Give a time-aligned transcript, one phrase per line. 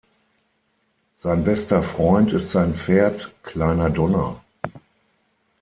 [1.15, 4.41] Sein bester Freund ist sein Pferd "Kleiner Donner".